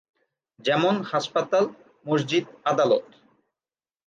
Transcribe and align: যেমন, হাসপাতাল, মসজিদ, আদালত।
যেমন, 0.59 0.95
হাসপাতাল, 1.01 1.65
মসজিদ, 2.05 2.45
আদালত। 2.65 3.05